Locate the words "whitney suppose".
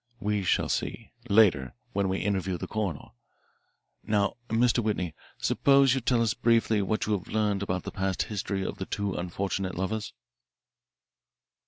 4.83-5.93